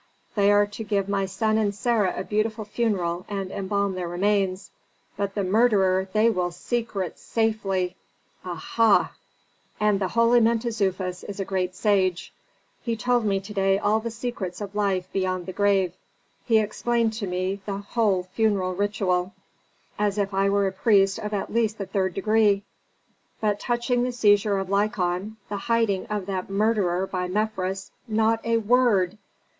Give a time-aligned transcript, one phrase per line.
[0.33, 4.71] They are to give my son and Sarah a beautiful funeral, and embalm their remains.
[5.15, 7.95] But the murderer they will secrete safely.
[8.43, 9.13] Aha!
[9.79, 12.33] "And the holy Mentezufis is a great sage.
[12.81, 15.93] He told me to day all the secrets of life beyond the grave;
[16.47, 19.33] he explained to me the whole funeral ritual,
[19.99, 22.63] as if I were a priest at least of the third degree.
[23.39, 28.57] But touching the seizure of Lykon, the hiding of that murderer by Mefres, not a
[28.57, 29.19] word!